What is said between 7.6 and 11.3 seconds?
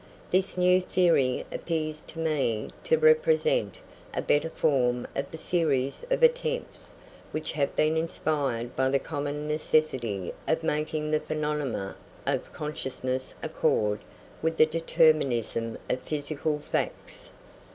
been inspired by the common necessity of making the